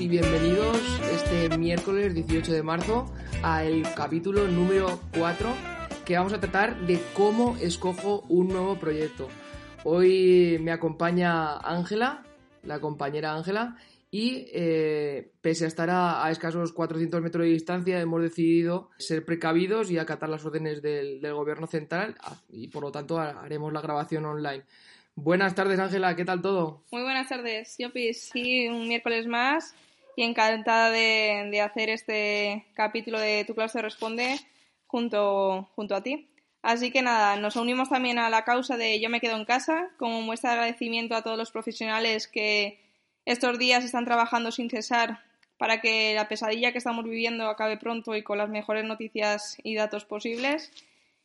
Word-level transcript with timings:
y 0.00 0.08
bienvenidos 0.08 0.78
este 1.12 1.56
miércoles 1.56 2.14
18 2.14 2.52
de 2.52 2.62
marzo 2.64 3.06
al 3.42 3.82
capítulo 3.94 4.48
número 4.48 4.98
4 5.16 5.48
que 6.04 6.16
vamos 6.16 6.32
a 6.32 6.40
tratar 6.40 6.80
de 6.86 7.00
cómo 7.14 7.56
escojo 7.58 8.24
un 8.28 8.48
nuevo 8.48 8.76
proyecto. 8.76 9.28
Hoy 9.84 10.58
me 10.60 10.72
acompaña 10.72 11.58
Ángela, 11.58 12.24
la 12.64 12.80
compañera 12.80 13.34
Ángela, 13.34 13.76
y 14.10 14.46
eh, 14.52 15.30
pese 15.40 15.66
a 15.66 15.68
estar 15.68 15.90
a, 15.90 16.24
a 16.24 16.30
escasos 16.32 16.72
400 16.72 17.22
metros 17.22 17.44
de 17.44 17.52
distancia, 17.52 18.00
hemos 18.00 18.20
decidido 18.20 18.90
ser 18.98 19.24
precavidos 19.24 19.92
y 19.92 19.98
acatar 19.98 20.28
las 20.28 20.44
órdenes 20.44 20.82
del, 20.82 21.20
del 21.20 21.34
gobierno 21.34 21.68
central 21.68 22.16
ah, 22.20 22.36
y 22.48 22.66
por 22.68 22.82
lo 22.82 22.90
tanto 22.90 23.20
haremos 23.20 23.72
la 23.72 23.80
grabación 23.80 24.24
online. 24.24 24.64
Buenas 25.16 25.54
tardes, 25.54 25.78
Ángela, 25.78 26.16
¿qué 26.16 26.24
tal 26.24 26.42
todo? 26.42 26.82
Muy 26.90 27.02
buenas 27.02 27.28
tardes, 27.28 27.76
Yopis. 27.78 28.30
Sí, 28.32 28.68
un 28.68 28.88
miércoles 28.88 29.26
más 29.26 29.74
y 30.16 30.22
encantada 30.22 30.90
de, 30.90 31.48
de 31.50 31.60
hacer 31.60 31.88
este 31.88 32.66
capítulo 32.74 33.18
de 33.18 33.44
Tu 33.44 33.54
clase 33.54 33.80
responde 33.80 34.38
junto, 34.86 35.70
junto 35.76 35.94
a 35.94 36.02
ti. 36.02 36.28
Así 36.62 36.90
que 36.90 37.02
nada, 37.02 37.36
nos 37.36 37.56
unimos 37.56 37.90
también 37.90 38.18
a 38.18 38.30
la 38.30 38.44
causa 38.44 38.76
de 38.76 38.98
Yo 39.00 39.10
me 39.10 39.20
quedo 39.20 39.36
en 39.36 39.44
casa, 39.44 39.90
como 39.98 40.22
muestra 40.22 40.50
de 40.50 40.56
agradecimiento 40.56 41.14
a 41.14 41.22
todos 41.22 41.36
los 41.36 41.50
profesionales 41.50 42.26
que 42.26 42.80
estos 43.24 43.58
días 43.58 43.84
están 43.84 44.04
trabajando 44.04 44.50
sin 44.50 44.70
cesar 44.70 45.20
para 45.58 45.80
que 45.80 46.14
la 46.14 46.28
pesadilla 46.28 46.72
que 46.72 46.78
estamos 46.78 47.04
viviendo 47.04 47.48
acabe 47.48 47.76
pronto 47.76 48.16
y 48.16 48.22
con 48.22 48.38
las 48.38 48.48
mejores 48.48 48.84
noticias 48.84 49.56
y 49.62 49.74
datos 49.74 50.04
posibles. 50.04 50.72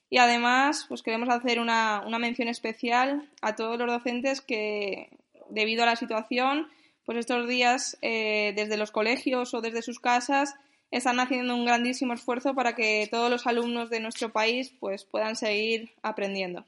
Y 0.10 0.18
además, 0.18 0.86
pues 0.88 1.04
queremos 1.04 1.30
hacer 1.30 1.60
una, 1.60 2.04
una 2.06 2.20
mención 2.20 2.48
especial 2.48 3.30
a 3.42 3.56
todos 3.56 3.78
los 3.78 3.88
docentes 3.88 4.42
que, 4.42 5.10
debido 5.50 5.84
a 5.84 5.86
la 5.86 5.96
situación, 5.96 6.68
pues 7.06 7.18
estos 7.18 7.48
días, 7.48 7.98
eh, 8.02 8.54
desde 8.56 8.78
los 8.78 8.92
colegios 8.92 9.54
o 9.54 9.62
desde 9.62 9.82
sus 9.82 10.00
casas, 10.00 10.56
están 10.92 11.20
haciendo 11.20 11.56
un 11.56 11.66
grandísimo 11.66 12.14
esfuerzo 12.14 12.56
para 12.56 12.76
que 12.76 13.08
todos 13.10 13.30
los 13.30 13.46
alumnos 13.46 13.90
de 13.90 14.00
nuestro 14.00 14.32
país 14.32 14.74
pues, 14.80 15.06
puedan 15.06 15.36
seguir 15.36 15.92
aprendiendo. 16.02 16.66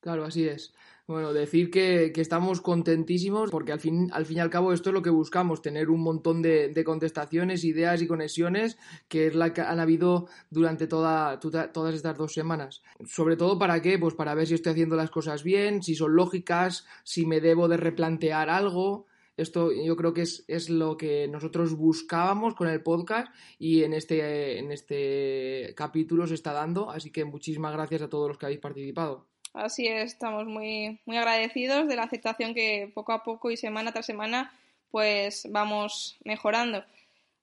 Claro, 0.00 0.24
así 0.24 0.48
es. 0.48 0.72
Bueno, 1.10 1.32
decir 1.32 1.72
que, 1.72 2.12
que, 2.14 2.20
estamos 2.20 2.60
contentísimos 2.60 3.50
porque 3.50 3.72
al 3.72 3.80
fin, 3.80 4.10
al 4.12 4.26
fin 4.26 4.36
y 4.36 4.40
al 4.40 4.48
cabo 4.48 4.72
esto 4.72 4.90
es 4.90 4.94
lo 4.94 5.02
que 5.02 5.10
buscamos, 5.10 5.60
tener 5.60 5.90
un 5.90 6.02
montón 6.02 6.40
de, 6.40 6.68
de 6.68 6.84
contestaciones, 6.84 7.64
ideas 7.64 8.00
y 8.00 8.06
conexiones, 8.06 8.78
que 9.08 9.26
es 9.26 9.34
la 9.34 9.52
que 9.52 9.60
han 9.60 9.80
habido 9.80 10.28
durante 10.50 10.86
toda, 10.86 11.40
toda, 11.40 11.72
todas 11.72 11.96
estas 11.96 12.16
dos 12.16 12.32
semanas. 12.32 12.84
Sobre 13.04 13.36
todo 13.36 13.58
para 13.58 13.82
qué, 13.82 13.98
pues 13.98 14.14
para 14.14 14.36
ver 14.36 14.46
si 14.46 14.54
estoy 14.54 14.70
haciendo 14.70 14.94
las 14.94 15.10
cosas 15.10 15.42
bien, 15.42 15.82
si 15.82 15.96
son 15.96 16.14
lógicas, 16.14 16.86
si 17.02 17.26
me 17.26 17.40
debo 17.40 17.66
de 17.66 17.76
replantear 17.76 18.48
algo. 18.48 19.06
Esto 19.36 19.72
yo 19.72 19.96
creo 19.96 20.14
que 20.14 20.22
es, 20.22 20.44
es 20.46 20.70
lo 20.70 20.96
que 20.96 21.26
nosotros 21.26 21.74
buscábamos 21.74 22.54
con 22.54 22.68
el 22.68 22.84
podcast 22.84 23.34
y 23.58 23.82
en 23.82 23.94
este, 23.94 24.60
en 24.60 24.70
este 24.70 25.74
capítulo 25.76 26.28
se 26.28 26.34
está 26.34 26.52
dando, 26.52 26.88
así 26.88 27.10
que 27.10 27.24
muchísimas 27.24 27.72
gracias 27.72 28.02
a 28.02 28.08
todos 28.08 28.28
los 28.28 28.38
que 28.38 28.46
habéis 28.46 28.60
participado. 28.60 29.29
Así 29.52 29.88
es, 29.88 30.12
estamos 30.12 30.46
muy, 30.46 31.00
muy 31.06 31.16
agradecidos 31.16 31.88
de 31.88 31.96
la 31.96 32.04
aceptación 32.04 32.54
que 32.54 32.90
poco 32.94 33.12
a 33.12 33.24
poco 33.24 33.50
y 33.50 33.56
semana 33.56 33.92
tras 33.92 34.06
semana 34.06 34.52
pues 34.90 35.46
vamos 35.50 36.16
mejorando. 36.24 36.84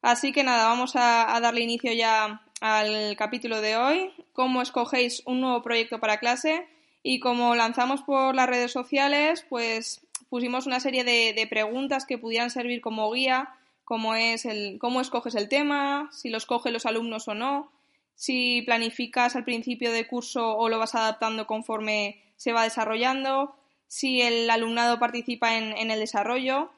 Así 0.02 0.32
que 0.32 0.44
nada, 0.44 0.68
vamos 0.68 0.96
a, 0.96 1.38
darle 1.42 1.62
inicio 1.62 1.92
ya 1.92 2.42
al 2.62 3.16
capítulo 3.18 3.62
de 3.62 3.78
hoy, 3.78 4.14
cómo 4.34 4.62
escogéis 4.62 5.22
un 5.26 5.42
nuevo 5.42 5.62
proyecto 5.62 6.00
para 6.00 6.20
clase 6.20 6.68
y 7.04 7.20
como 7.20 7.56
lanzamos 7.56 8.02
por 8.02 8.36
las 8.36 8.48
redes 8.48 8.72
sociales, 8.72 9.46
pues 9.50 10.02
pusimos 10.30 10.66
una 10.66 10.80
serie 10.80 11.04
de, 11.04 11.48
preguntas 11.50 12.06
que 12.06 12.18
pudieran 12.18 12.52
servir 12.52 12.82
como 12.82 13.12
guía, 13.12 13.50
como 13.86 14.16
es 14.16 14.46
el 14.46 14.78
cómo 14.80 15.02
escoges 15.02 15.36
el 15.36 15.50
tema, 15.50 16.10
si 16.12 16.30
lo 16.30 16.38
escogen 16.38 16.74
los 16.74 16.86
alumnos 16.86 17.28
o 17.28 17.34
no, 17.34 17.72
si 18.18 18.64
planificas 18.64 19.36
al 19.36 19.46
principio 19.46 19.92
de 19.92 20.08
curso 20.08 20.58
o 20.58 20.70
lo 20.70 20.80
vas 20.80 20.96
adaptando 20.96 21.46
conforme 21.46 22.24
se 22.36 22.52
va 22.52 22.64
desarrollando, 22.64 23.56
si 23.86 24.22
el 24.22 24.50
alumnado 24.50 25.00
participa 25.00 25.56
en, 25.56 25.92
el 25.92 26.00
desarrollo. 26.00 26.72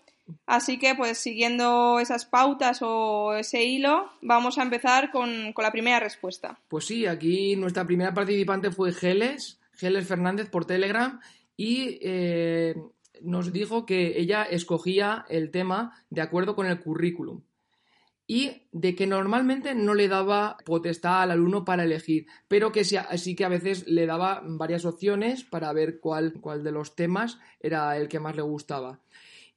Así 0.45 0.77
que, 0.77 0.95
pues 0.95 1.17
siguiendo 1.17 1.99
esas 1.99 2.25
pautas 2.25 2.81
o 2.81 3.33
ese 3.35 3.63
hilo, 3.63 4.11
vamos 4.21 4.57
a 4.57 4.63
empezar 4.63 5.11
con, 5.11 5.53
con 5.53 5.63
la 5.63 5.71
primera 5.71 6.01
respuesta. 6.01 6.59
Pues 6.67 6.85
sí, 6.85 7.05
aquí 7.07 7.55
nuestra 7.55 7.85
primera 7.85 8.13
participante 8.13 8.69
fue 8.69 8.91
Geles, 8.91 9.59
Geles 9.73 10.07
Fernández 10.07 10.49
por 10.49 10.65
Telegram, 10.65 11.21
y 11.55 11.99
eh, 12.01 12.75
nos 13.21 13.53
dijo 13.53 13.85
que 13.85 14.19
ella 14.19 14.43
escogía 14.43 15.25
el 15.29 15.51
tema 15.51 16.03
de 16.09 16.21
acuerdo 16.21 16.53
con 16.53 16.67
el 16.67 16.81
currículum 16.81 17.41
y 18.31 18.61
de 18.71 18.93
que 18.93 19.07
normalmente 19.07 19.73
no 19.73 19.95
le 19.95 20.07
daba 20.07 20.57
potestad 20.63 21.23
al 21.23 21.31
alumno 21.31 21.65
para 21.65 21.83
elegir, 21.83 22.27
pero 22.47 22.71
que 22.71 22.83
sí, 22.83 23.35
que 23.35 23.43
a 23.43 23.49
veces 23.49 23.87
le 23.87 24.05
daba 24.05 24.43
varias 24.45 24.85
opciones 24.85 25.43
para 25.43 25.73
ver 25.73 25.99
cuál, 25.99 26.39
de 26.63 26.71
los 26.71 26.95
temas 26.95 27.39
era 27.59 27.97
el 27.97 28.07
que 28.07 28.19
más 28.19 28.35
le 28.35 28.43
gustaba. 28.43 28.99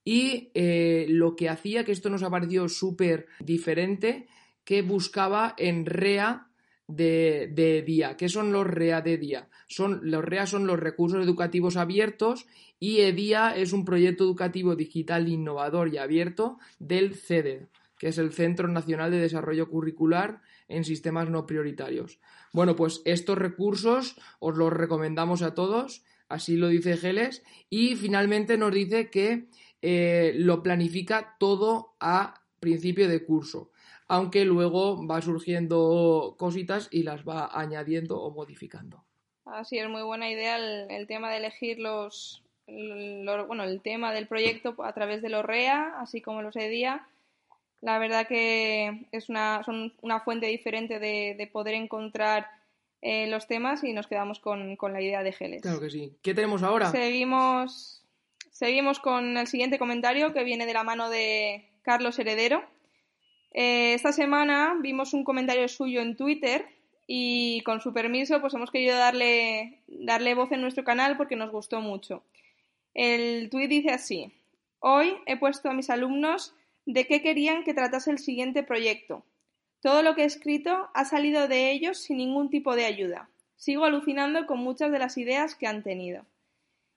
Y 0.07 0.53
eh, 0.55 1.05
lo 1.11 1.37
que 1.37 1.51
hacía, 1.51 1.85
que 1.85 1.93
esto 1.93 2.09
nos 2.09 2.23
ha 2.23 2.31
parecido 2.31 2.67
súper 2.71 3.27
diferente, 3.41 4.27
que 4.65 4.81
buscaba 4.81 5.55
en 5.59 5.85
REA 5.85 6.47
de, 6.89 7.51
de, 7.53 7.83
día. 7.83 8.17
¿Qué 8.17 8.31
son 8.31 8.55
los 8.55 8.67
REA 8.67 9.03
de 9.03 9.19
día? 9.19 9.49
Son, 9.67 10.01
los 10.03 10.25
REA 10.25 10.47
son 10.47 10.67
los 10.67 10.81
recursos 10.81 11.23
educativos 11.23 11.77
abiertos 11.77 12.47
y 12.81 13.01
EDIA 13.01 13.55
es 13.55 13.75
un 13.75 13.85
proyecto 13.85 14.25
educativo 14.25 14.77
digital 14.77 15.29
innovador 15.29 15.93
y 15.93 15.99
abierto 15.99 16.59
del 16.79 17.15
CEDER 17.15 17.69
que 18.03 18.09
es 18.09 18.19
el 18.19 18.33
Centro 18.33 18.67
Nacional 18.67 19.13
de 19.13 19.21
Desarrollo 19.21 19.71
Curricular 19.71 20.41
en 20.67 20.83
Sistemas 20.83 21.31
No 21.31 21.47
Prioritarios. 21.47 22.19
Bueno, 22.53 22.75
pues 22.75 23.01
estos 23.05 23.39
recursos 23.39 24.17
os 24.41 24.57
los 24.57 24.73
recomendamos 24.73 25.41
a 25.43 25.55
todos, 25.55 26.05
así 26.29 26.57
lo 26.57 26.67
dice 26.67 26.97
Geles, 26.97 27.45
y 27.71 27.95
finalmente 27.95 28.59
nos 28.59 28.75
dice 28.75 29.09
que 29.09 29.47
eh, 29.83 30.33
lo 30.35 30.65
planifica 30.65 31.37
todo 31.39 31.95
a 32.01 32.43
principio 32.59 33.07
de 33.09 33.25
curso, 33.25 33.71
aunque 34.09 34.45
luego 34.45 35.07
va 35.07 35.23
surgiendo 35.23 36.35
cositas 36.37 36.89
y 36.91 37.05
las 37.05 37.23
va 37.23 37.51
añadiendo 37.53 38.21
o 38.21 38.33
modificando. 38.33 39.05
Así 39.45 39.79
es, 39.79 39.89
muy 39.89 40.03
buena 40.03 40.29
idea 40.29 40.57
el, 40.57 41.07
tema 41.07 41.31
de 41.31 41.37
elegir 41.37 41.79
los, 41.79 42.43
los, 42.67 43.47
bueno, 43.47 43.63
el 43.63 43.81
tema 43.81 44.13
del 44.13 44.27
proyecto 44.27 44.75
a 44.83 44.93
través 44.93 45.23
de 45.23 45.29
los 45.29 45.45
REA, 45.45 46.01
así 46.01 46.21
como 46.21 46.43
los 46.43 46.57
EDIA 46.57 47.07
la 47.83 47.99
verdad 47.99 48.27
que 48.27 49.07
es 49.11 49.29
una, 49.29 49.63
son 49.65 49.93
una 50.01 50.21
fuente 50.21 50.47
diferente 50.47 50.99
de, 50.99 51.35
de 51.37 51.47
poder 51.49 51.75
encontrar 51.75 52.47
eh, 53.03 53.27
los 53.27 53.49
temas 53.49 53.83
y 53.83 53.93
nos 53.93 54.07
quedamos 54.07 54.39
con, 54.39 54.77
con, 54.77 54.93
la 54.93 55.03
idea 55.03 55.25
de 55.25 55.33
Geles. 55.33 55.63
Claro 55.63 55.81
que 55.81 55.91
sí. 55.91 56.17
¿Qué 56.23 56.33
tenemos 56.33 56.63
ahora? 56.63 56.93
Seguimos, 56.93 58.05
seguimos 58.53 59.01
con 59.01 59.37
el 59.37 59.49
siguiente 59.49 59.81
comentario 59.81 60.33
que 60.33 60.45
viene 60.45 60.65
de 60.65 60.73
la 60.73 60.85
mano 60.85 61.11
de 61.11 61.69
Carlos 61.83 62.17
Heredero. 62.21 62.63
Eh, 63.51 63.95
esta 63.95 64.13
semana 64.13 64.77
vimos 64.81 65.13
un 65.13 65.25
comentario 65.25 65.67
suyo 65.67 66.01
en 66.01 66.17
Twitter 66.17 66.65
y 67.09 67.63
con 67.63 67.81
su 67.81 67.93
permiso 67.93 68.41
pues 68.41 68.55
hemos 68.55 68.71
querido 68.71 68.97
darle, 68.97 69.81
darle 69.89 70.35
voz 70.35 70.53
en 70.53 70.61
nuestro 70.61 70.85
canal 70.85 71.17
porque 71.17 71.35
nos 71.35 71.51
gustó 71.51 71.81
mucho. 71.81 72.23
El 72.95 73.51
tuit 73.51 73.69
dice 73.69 73.91
así, 73.91 74.33
hoy 74.79 75.17
he 75.27 75.37
puesto 75.37 75.69
a 75.69 75.75
mis 75.75 75.91
alumnos 75.91 76.55
de 76.87 77.07
qué 77.07 77.23
querían 77.23 77.65
que 77.65 77.75
tratase 77.75 78.11
el 78.11 78.19
siguiente 78.19 78.63
proyecto. 78.63 79.25
Todo 79.81 80.03
lo 80.03 80.15
que 80.15 80.23
he 80.23 80.27
escrito 80.27 80.91
ha 80.95 81.05
salido 81.05 81.49
de 81.49 81.73
ellos 81.73 81.99
sin 81.99 82.19
ningún 82.19 82.51
tipo 82.51 82.77
de 82.77 82.85
ayuda. 82.85 83.29
Sigo 83.57 83.85
alucinando 83.85 84.47
con 84.47 84.59
muchas 84.59 84.93
de 84.93 84.99
las 84.99 85.19
ideas 85.19 85.55
que 85.55 85.67
han 85.67 85.83
tenido. 85.83 86.25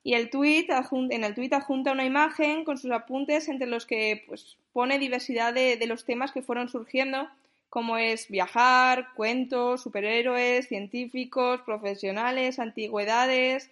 Y 0.06 0.14
el 0.14 0.30
tweet, 0.30 0.68
en 1.10 1.24
el 1.24 1.34
tuit 1.34 1.52
adjunta 1.52 1.92
una 1.92 2.06
imagen 2.06 2.64
con 2.64 2.78
sus 2.78 2.92
apuntes 2.92 3.50
entre 3.50 3.66
los 3.66 3.88
que 3.88 4.24
pues, 4.28 4.56
pone 4.72 5.00
diversidad 5.00 5.52
de, 5.52 5.84
los 5.88 6.06
temas 6.06 6.32
que 6.32 6.44
fueron 6.44 6.70
surgiendo, 6.70 7.28
como 7.70 7.98
es 7.98 8.30
viajar, 8.30 9.14
cuentos, 9.16 9.82
superhéroes, 9.82 10.68
científicos, 10.68 11.62
profesionales, 11.62 12.60
antigüedades, 12.60 13.72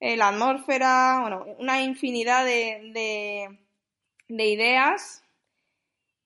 eh, 0.00 0.16
la 0.16 0.30
atmósfera, 0.30 1.18
bueno, 1.20 1.46
una 1.58 1.82
infinidad 1.82 2.44
de, 2.44 3.56
de, 4.28 4.46
ideas. 4.46 5.22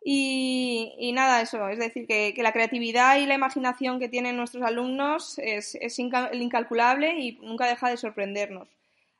Y, 0.07 1.13
nada, 1.15 1.41
eso, 1.41 1.67
es 1.69 1.79
decir, 1.79 2.07
que, 2.07 2.35
la 2.43 2.53
creatividad 2.53 3.17
y 3.17 3.27
la 3.27 3.35
imaginación 3.35 3.99
que 3.99 4.11
tienen 4.11 4.37
nuestros 4.37 4.63
alumnos 4.63 5.39
es, 5.39 5.77
es 5.77 5.99
incalculable 5.99 7.19
y 7.19 7.39
nunca 7.41 7.67
deja 7.67 7.89
de 7.89 7.97
sorprendernos. 7.97 8.69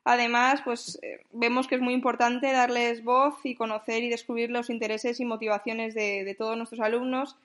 Además, 0.07 0.61
pues 0.63 0.99
eh, 1.01 1.21
vemos 1.33 1.67
que 1.67 1.75
es 1.75 1.81
muy 1.81 1.95
importante 1.95 2.51
darles 2.51 3.03
voz 3.03 3.33
y 3.43 3.55
conocer 3.55 4.03
y 4.03 4.09
descubrir 4.09 4.51
los 4.51 4.69
intereses 4.69 5.19
y 5.19 5.25
motivaciones 5.25 5.95
de, 5.95 6.35
todos 6.37 6.55
nuestros 6.55 6.79
alumnos, 6.79 7.35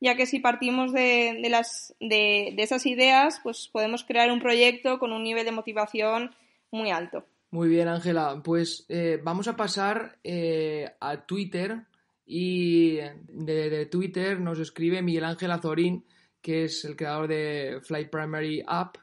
ya 0.00 0.16
que 0.16 0.26
si 0.26 0.38
partimos 0.38 0.92
de, 0.92 1.40
las, 1.48 1.94
de, 1.98 2.54
esas 2.58 2.84
ideas, 2.84 3.40
pues 3.42 3.70
podemos 3.72 4.04
crear 4.04 4.30
un 4.30 4.40
proyecto 4.40 4.98
con 4.98 5.12
un 5.12 5.24
nivel 5.24 5.46
de 5.46 5.52
motivación 5.52 6.32
muy 6.70 6.90
alto. 6.90 7.24
Muy 7.50 7.70
bien, 7.70 7.88
Ángela. 7.88 8.38
Pues 8.44 8.84
eh, 8.90 9.18
vamos 9.22 9.48
a 9.48 9.56
pasar 9.56 10.18
eh, 10.22 10.92
a 11.00 11.16
Twitter 11.22 11.86
y 12.32 12.98
de, 13.28 13.86
Twitter 13.86 14.38
nos 14.38 14.60
escribe 14.60 15.02
Miguel 15.02 15.24
Ángel 15.24 15.50
Azorín, 15.50 16.04
que 16.40 16.64
es 16.64 16.84
el 16.84 16.94
creador 16.94 17.28
de 17.28 17.80
Fly 17.82 18.08
Primary 18.08 18.62
App 18.66 18.96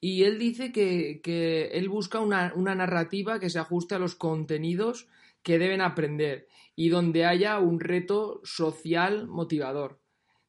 y 0.00 0.24
él 0.24 0.38
dice 0.38 0.72
que, 0.72 1.70
él 1.72 1.88
busca 1.88 2.20
una, 2.20 2.54
narrativa 2.56 3.38
que 3.38 3.50
se 3.50 3.58
ajuste 3.58 3.94
a 3.94 3.98
los 3.98 4.14
contenidos 4.14 5.08
que 5.42 5.58
deben 5.58 5.82
aprender 5.82 6.48
y 6.74 6.88
donde 6.88 7.26
haya 7.26 7.58
un 7.58 7.80
reto 7.80 8.40
social 8.42 9.28
motivador. 9.28 10.00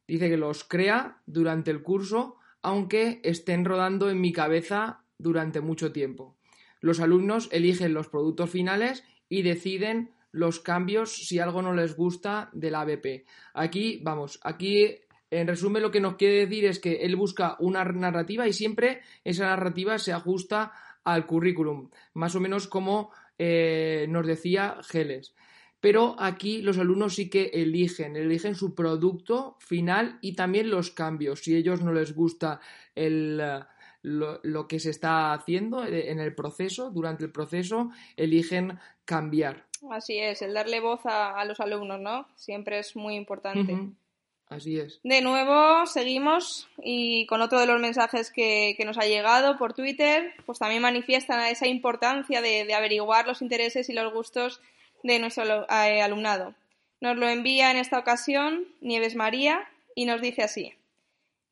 Dice 0.08 0.30
que 0.30 0.38
los 0.38 0.64
crea 0.64 1.22
durante 1.26 1.70
el 1.70 1.82
curso, 1.82 2.36
aunque 2.62 3.20
estén 3.24 3.64
rodando 3.64 4.08
en 4.08 4.20
mi 4.20 4.32
cabeza 4.32 5.04
durante 5.18 5.60
mucho 5.60 5.92
tiempo. 5.92 6.38
Los 6.80 7.00
alumnos 7.00 7.48
eligen 7.52 7.94
los 7.94 8.08
productos 8.08 8.50
finales 8.50 9.04
y 9.28 9.42
deciden 9.42 10.12
los 10.32 10.60
cambios 10.60 11.14
si 11.26 11.38
algo 11.38 11.62
no 11.62 11.72
les 11.72 11.94
gusta 11.94 12.50
del 12.52 12.74
ABP. 12.74 13.24
Aquí, 13.54 14.00
vamos, 14.02 14.40
aquí 14.42 14.98
en 15.30 15.46
resumen, 15.46 15.82
lo 15.82 15.90
que 15.90 16.00
nos 16.00 16.16
quiere 16.16 16.40
decir 16.40 16.66
es 16.66 16.78
que 16.78 17.04
él 17.04 17.16
busca 17.16 17.56
una 17.58 17.84
narrativa 17.84 18.46
y 18.46 18.52
siempre 18.52 19.00
esa 19.24 19.46
narrativa 19.46 19.98
se 19.98 20.12
ajusta 20.12 20.72
al 21.04 21.26
currículum, 21.26 21.88
más 22.14 22.34
o 22.34 22.40
menos 22.40 22.68
como 22.68 23.10
eh, 23.38 24.06
nos 24.10 24.26
decía 24.26 24.76
Geles. 24.82 25.34
Pero 25.80 26.16
aquí 26.18 26.62
los 26.62 26.78
alumnos 26.78 27.14
sí 27.14 27.28
que 27.28 27.50
eligen, 27.54 28.14
eligen 28.14 28.54
su 28.54 28.74
producto 28.74 29.56
final 29.58 30.18
y 30.20 30.34
también 30.34 30.70
los 30.70 30.90
cambios. 30.90 31.40
Si 31.40 31.54
a 31.54 31.58
ellos 31.58 31.82
no 31.82 31.92
les 31.92 32.14
gusta 32.14 32.60
lo, 34.02 34.68
que 34.68 34.80
se 34.80 34.90
está 34.90 35.32
haciendo 35.32 35.84
en 35.84 36.18
el 36.18 36.34
proceso, 36.34 36.90
durante 36.90 37.24
el 37.24 37.32
proceso, 37.32 37.90
eligen 38.16 38.78
cambiar. 39.04 39.64
Así 39.90 40.18
es, 40.18 40.42
el 40.42 40.54
darle 40.54 40.80
voz 40.80 41.00
a, 41.04 41.44
los 41.44 41.60
alumnos, 41.60 42.00
¿no? 42.00 42.26
Siempre 42.36 42.78
es 42.78 42.94
muy 42.94 43.14
importante. 43.14 43.76
Así 44.48 44.78
es. 44.78 45.00
De 45.02 45.22
nuevo, 45.22 45.86
seguimos 45.86 46.68
y 46.82 47.26
con 47.26 47.40
otro 47.40 47.58
de 47.58 47.66
los 47.66 47.80
mensajes 47.80 48.30
que, 48.30 48.76
nos 48.84 48.98
ha 48.98 49.06
llegado 49.06 49.56
por 49.56 49.72
Twitter, 49.72 50.34
pues 50.44 50.58
también 50.58 50.82
manifiestan 50.82 51.46
esa 51.46 51.66
importancia 51.66 52.42
de, 52.42 52.72
averiguar 52.74 53.26
los 53.26 53.40
intereses 53.40 53.88
y 53.88 53.94
los 53.94 54.12
gustos 54.12 54.60
de 55.02 55.18
nuestro 55.18 55.66
eh, 55.70 56.02
alumnado. 56.02 56.54
Nos 57.00 57.16
lo 57.16 57.28
envía 57.28 57.70
en 57.70 57.78
esta 57.78 57.98
ocasión 57.98 58.66
Nieves 58.80 59.16
María 59.16 59.68
y 59.94 60.04
nos 60.04 60.20
dice 60.20 60.42
así. 60.42 60.74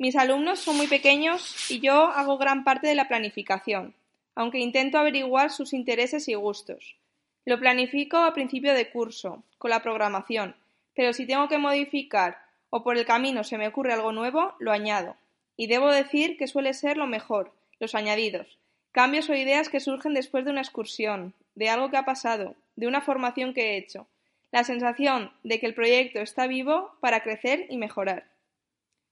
Mis 0.00 0.16
alumnos 0.16 0.60
son 0.60 0.78
muy 0.78 0.86
pequeños 0.86 1.70
y 1.70 1.80
yo 1.80 1.92
hago 1.92 2.38
gran 2.38 2.64
parte 2.64 2.86
de 2.88 2.94
la 2.94 3.06
planificación, 3.06 3.94
aunque 4.34 4.58
intento 4.58 4.96
averiguar 4.96 5.50
sus 5.50 5.74
intereses 5.74 6.26
y 6.26 6.32
gustos. 6.32 6.96
Lo 7.44 7.60
planifico 7.60 8.16
a 8.16 8.32
principio 8.32 8.72
de 8.72 8.88
curso, 8.88 9.44
con 9.58 9.68
la 9.70 9.82
programación, 9.82 10.56
pero 10.94 11.12
si 11.12 11.26
tengo 11.26 11.48
que 11.48 11.58
modificar 11.58 12.38
o 12.70 12.82
por 12.82 12.96
el 12.96 13.04
camino 13.04 13.44
se 13.44 13.58
me 13.58 13.68
ocurre 13.68 13.92
algo 13.92 14.10
nuevo, 14.10 14.54
lo 14.58 14.72
añado. 14.72 15.16
Y 15.58 15.66
debo 15.66 15.90
decir 15.90 16.38
que 16.38 16.46
suele 16.46 16.72
ser 16.72 16.96
lo 16.96 17.06
mejor, 17.06 17.52
los 17.78 17.94
añadidos. 17.94 18.56
Cambios 18.92 19.28
o 19.28 19.34
ideas 19.34 19.68
que 19.68 19.80
surgen 19.80 20.14
después 20.14 20.46
de 20.46 20.50
una 20.50 20.62
excursión, 20.62 21.34
de 21.54 21.68
algo 21.68 21.90
que 21.90 21.98
ha 21.98 22.06
pasado, 22.06 22.54
de 22.74 22.86
una 22.86 23.02
formación 23.02 23.52
que 23.52 23.72
he 23.72 23.76
hecho. 23.76 24.06
La 24.50 24.64
sensación 24.64 25.30
de 25.44 25.60
que 25.60 25.66
el 25.66 25.74
proyecto 25.74 26.20
está 26.20 26.46
vivo 26.46 26.90
para 27.00 27.22
crecer 27.22 27.66
y 27.68 27.76
mejorar. 27.76 28.29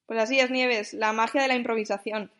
Pues 0.08 0.18
así 0.18 0.40
es, 0.40 0.50
Nieves, 0.50 0.94
la 0.94 1.12
magia 1.12 1.42
de 1.42 1.48
la 1.48 1.54
improvisación. 1.54 2.32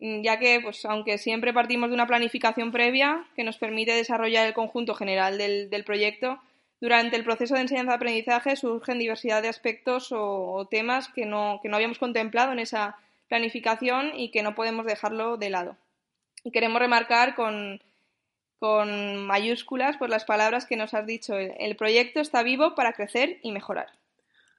Mm, 0.00 0.22
ya 0.22 0.38
que, 0.38 0.60
pues, 0.62 0.86
aunque 0.86 1.18
siempre 1.18 1.52
partimos 1.52 1.90
de 1.90 1.94
una 1.94 2.06
planificación 2.06 2.72
previa 2.72 3.26
que 3.36 3.44
nos 3.44 3.58
permite 3.58 3.92
desarrollar 3.92 4.46
el 4.46 4.54
conjunto 4.54 4.94
general 4.94 5.36
del, 5.36 5.68
del 5.68 5.84
proyecto, 5.84 6.40
durante 6.80 7.16
el 7.16 7.24
proceso 7.24 7.54
de 7.54 7.62
enseñanza-aprendizaje 7.62 8.54
surgen 8.54 9.00
diversidad 9.00 9.42
de 9.42 9.48
aspectos 9.48 10.12
o, 10.12 10.66
temas 10.70 11.08
que 11.08 11.26
no, 11.26 11.58
que 11.60 11.68
no 11.68 11.74
habíamos 11.76 11.98
contemplado 11.98 12.52
en 12.52 12.60
esa 12.60 12.96
planificación 13.28 14.12
y 14.14 14.30
que 14.30 14.42
no 14.42 14.54
podemos 14.54 14.86
dejarlo 14.86 15.36
de 15.36 15.50
lado. 15.50 15.76
Y 16.44 16.52
queremos 16.52 16.78
remarcar 16.78 17.34
con, 17.34 17.82
con 18.60 19.26
mayúsculas 19.26 19.96
por 19.96 20.08
las 20.08 20.24
palabras 20.24 20.66
que 20.66 20.76
nos 20.76 20.94
has 20.94 21.04
dicho. 21.04 21.36
El, 21.36 21.74
proyecto 21.74 22.20
está 22.20 22.44
vivo 22.44 22.76
para 22.76 22.92
crecer 22.92 23.38
y 23.42 23.50
mejorar. 23.50 23.88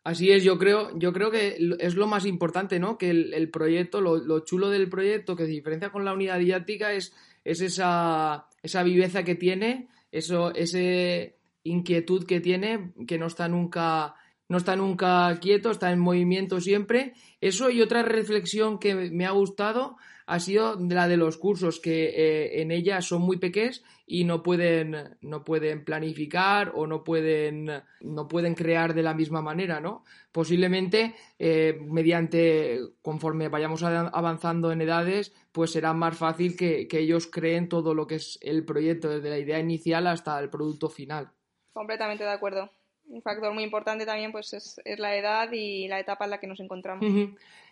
Así 0.04 0.32
es, 0.32 0.44
yo 0.44 0.58
creo, 0.58 0.98
yo 0.98 1.12
creo 1.14 1.30
que 1.30 1.58
es 1.80 1.96
lo 1.96 2.08
más 2.08 2.26
importante, 2.26 2.80
¿no? 2.80 2.98
Que 2.98 3.10
el, 3.10 3.50
proyecto, 3.50 4.02
lo, 4.02 4.40
chulo 4.42 4.70
del 4.70 4.90
proyecto 4.90 5.36
que 5.36 5.46
se 5.46 5.52
diferencia 5.52 5.92
con 5.92 6.06
la 6.06 6.14
unidad 6.14 6.40
didáctica 6.40 6.94
es, 6.94 7.14
es 7.44 7.62
esa, 7.62 8.48
esa 8.64 8.84
viveza 8.84 9.24
que 9.24 9.36
tiene, 9.36 9.90
eso, 10.12 10.54
ese, 10.56 11.40
inquietud 11.64 12.26
que 12.26 12.40
tiene, 12.40 12.92
que 13.08 13.18
no 13.18 13.28
está 13.28 13.48
nunca 13.48 14.16
no 14.48 14.58
está 14.58 14.76
nunca 14.76 15.38
quieto, 15.40 15.70
está 15.70 15.92
en 15.92 16.00
movimiento 16.00 16.60
siempre. 16.60 17.14
Eso 17.40 17.70
y 17.70 17.84
otra 17.84 18.02
reflexión 18.02 18.80
que 18.80 18.96
me 18.96 19.28
ha 19.28 19.32
gustado 19.32 19.98
ha 20.30 20.40
sido 20.40 20.78
la 20.80 21.08
de 21.08 21.18
los 21.18 21.38
cursos, 21.38 21.80
que 21.80 22.10
eh, 22.10 22.62
en 22.62 22.70
ella 22.70 23.02
son 23.02 23.24
muy 23.24 23.38
pequeños 23.38 23.84
y 24.06 24.26
no 24.26 24.44
pueden, 24.44 25.18
no 25.22 25.44
pueden 25.44 25.84
planificar 25.84 26.72
o 26.76 26.86
no 26.86 27.04
pueden, 27.04 27.82
no 28.02 28.28
pueden 28.28 28.54
crear 28.54 28.94
de 28.94 29.02
la 29.02 29.16
misma 29.16 29.42
manera, 29.42 29.80
¿no? 29.80 30.04
Posiblemente, 30.32 31.16
eh, 31.40 31.80
mediante, 31.82 32.80
conforme 33.02 33.50
vayamos 33.50 33.82
avanzando 33.82 34.72
en 34.72 34.82
edades, 34.82 35.34
pues 35.52 35.72
será 35.72 35.94
más 35.94 36.16
fácil 36.16 36.56
que 36.56 36.88
ellos 36.92 37.26
creen 37.26 37.68
todo 37.68 37.96
lo 37.96 38.06
que 38.06 38.16
es 38.16 38.38
el 38.44 38.64
proyecto, 38.66 39.10
desde 39.10 39.32
la 39.32 39.40
idea 39.40 39.60
inicial 39.60 40.06
hasta 40.06 40.40
el 40.40 40.52
producto 40.52 40.90
final. 40.90 41.32
Completamente 41.74 42.24
de 42.24 42.32
acuerdo. 42.32 42.70
Un 43.08 43.24
factor 43.24 43.52
muy 43.52 43.64
importante 43.64 44.06
también 44.06 44.32
pues 44.32 44.54
es, 44.54 44.80
la 45.00 45.16
edad 45.16 45.52
y 45.52 45.88
la 45.88 46.00
etapa 46.00 46.26
en 46.26 46.32
la 46.32 46.40
que 46.40 46.46
nos 46.46 46.60
encontramos. 46.60 47.04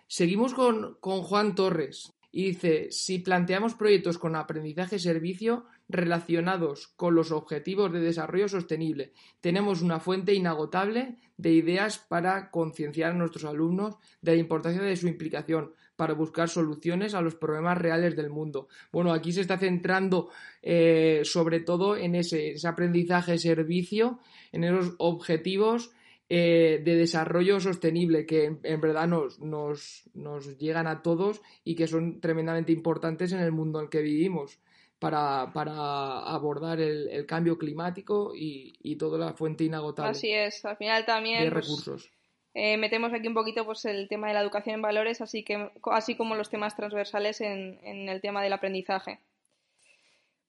Seguimos 0.08 0.56
con, 0.56 0.98
con 1.00 1.22
Juan 1.22 1.54
Torres. 1.54 2.17
Y 2.32 2.48
dice, 2.48 2.92
si 2.92 3.20
planteamos 3.20 3.76
proyectos 3.76 4.18
con 4.18 4.36
aprendizaje-servicio 4.36 5.66
relacionados 5.90 6.90
con 6.90 7.16
los 7.16 7.32
objetivos 7.32 7.92
de 7.92 8.02
desarrollo 8.02 8.50
sostenible, 8.50 9.14
tenemos 9.42 9.82
una 9.82 10.00
fuente 10.00 10.34
inagotable 10.34 11.18
de 11.38 11.52
ideas 11.52 11.98
para 11.98 12.52
concienciar 12.52 13.12
a 13.12 13.16
nuestros 13.16 13.46
alumnos 13.46 13.96
de 14.22 14.34
la 14.34 14.40
importancia 14.40 14.82
de 14.82 14.96
su 14.96 15.08
implicación, 15.08 15.74
para 15.98 16.14
buscar 16.14 16.48
soluciones 16.48 17.14
a 17.14 17.22
los 17.22 17.36
problemas 17.36 17.78
reales 17.78 18.16
del 18.16 18.30
mundo. 18.30 18.70
Bueno, 18.92 19.12
aquí 19.12 19.34
se 19.34 19.42
está 19.42 19.58
centrando 19.58 20.30
eh, 20.62 21.22
sobre 21.26 21.60
todo 21.60 21.98
en 21.98 22.16
ese, 22.16 22.56
aprendizaje-servicio, 22.64 24.20
en 24.52 24.64
esos 24.64 24.94
objetivos 25.00 25.92
eh, 26.30 26.82
de 26.84 26.96
desarrollo 26.96 27.60
sostenible 27.60 28.26
que 28.26 28.58
en, 28.62 28.82
verdad 28.82 29.08
nos, 29.08 29.40
nos, 29.40 30.10
nos, 30.14 30.58
llegan 30.58 30.88
a 30.88 31.02
todos 31.02 31.42
y 31.64 31.76
que 31.76 31.88
son 31.88 32.20
tremendamente 32.20 32.72
importantes 32.72 33.32
en 33.32 33.40
el 33.40 33.52
mundo 33.52 33.80
en 33.80 33.86
el 33.86 33.90
que 33.90 34.02
vivimos 34.02 34.60
para, 35.00 35.44
abordar 35.44 36.80
el, 36.80 37.26
cambio 37.26 37.58
climático 37.58 38.34
y, 38.36 38.96
toda 38.98 39.18
la 39.18 39.34
fuente 39.34 39.64
inagotable 39.64 40.12
Así 40.12 40.32
es, 40.32 40.66
al 40.66 40.78
final 40.78 41.06
también 41.06 41.44
de 41.44 41.52
pues, 41.52 41.66
recursos 41.66 42.12
eh, 42.60 42.76
metemos 42.76 43.14
aquí 43.14 43.28
un 43.28 43.36
poquito 43.36 43.66
pues, 43.66 43.86
el 43.86 44.08
tema 44.08 44.30
de 44.30 44.34
la 44.34 44.42
educación 44.42 44.74
en 44.76 44.82
valores, 44.82 45.22
así, 45.22 45.44
que, 45.44 45.70
así 45.92 46.16
como 46.16 46.34
los 46.34 46.50
temas 46.50 46.76
transversales 46.76 47.40
en, 47.40 47.78
el 47.84 48.20
tema 48.20 48.42
del 48.42 48.52
aprendizaje. 48.52 49.20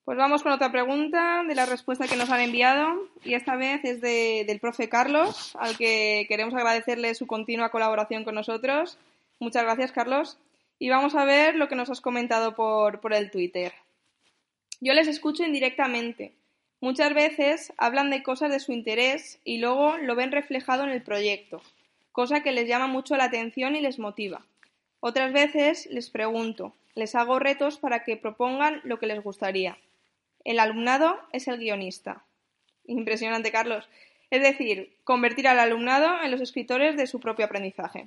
Pues 0.08 0.16
vamos 0.16 0.42
con 0.42 0.52
otra 0.52 0.72
pregunta 0.72 1.44
de 1.46 1.54
la 1.54 1.66
respuesta 1.66 2.08
que 2.08 2.16
nos 2.16 2.30
han 2.30 2.40
enviado 2.40 3.10
y 3.26 3.34
esta 3.34 3.56
vez 3.56 3.84
es 3.84 4.00
del 4.00 4.58
profe 4.58 4.88
Carlos, 4.88 5.54
al 5.60 5.76
que 5.76 6.24
queremos 6.28 6.54
agradecerle 6.54 7.14
su 7.14 7.26
continua 7.26 7.68
colaboración 7.68 8.24
con 8.24 8.34
nosotros. 8.34 8.96
Muchas 9.38 9.64
gracias, 9.64 9.92
Carlos. 9.92 10.38
Y 10.78 10.88
vamos 10.88 11.14
a 11.14 11.26
ver 11.26 11.56
lo 11.56 11.68
que 11.68 11.74
nos 11.74 11.90
has 11.90 12.00
comentado 12.00 12.54
por, 12.54 13.02
por 13.02 13.12
el 13.12 13.30
Twitter. 13.30 13.74
Yo 14.80 14.94
les 14.94 15.08
escucho 15.08 15.44
indirectamente. 15.44 16.32
Muchas 16.80 17.12
veces 17.12 17.74
hablan 17.76 18.08
de 18.08 18.22
cosas 18.22 18.50
de 18.50 18.60
su 18.60 18.72
interés 18.72 19.40
y 19.44 19.58
luego 19.58 19.98
lo 19.98 20.16
ven 20.16 20.32
reflejado 20.32 20.84
en 20.84 20.90
el 20.90 21.02
proyecto 21.02 21.60
cosa 22.12 22.42
que 22.42 22.52
les 22.52 22.66
llama 22.66 22.86
mucho 22.86 23.14
la 23.18 23.24
atención 23.24 23.76
y 23.76 23.82
les 23.82 23.98
motiva. 23.98 24.40
Otras 25.00 25.34
veces 25.34 25.86
les 25.90 26.08
pregunto, 26.08 26.72
les 26.94 27.14
hago 27.14 27.38
retos 27.38 27.76
para 27.76 28.04
que 28.04 28.16
propongan 28.16 28.80
lo 28.84 28.98
que 28.98 29.06
les 29.06 29.22
gustaría. 29.22 29.76
El 30.45 30.59
alumnado 30.59 31.18
es 31.33 31.49
el 31.49 31.59
guionista. 31.59 32.25
Impresionante, 32.87 33.52
Carlos. 33.52 33.88
Es 34.30 34.42
decir, 34.42 34.95
convertir 35.04 35.49
al 35.49 35.59
alumnado 35.59 36.23
en 36.23 36.30
los 36.30 36.40
escritores 36.40 36.97
de 36.97 37.07
su 37.07 37.21
propio 37.21 37.47
aprendizaje. 37.47 38.04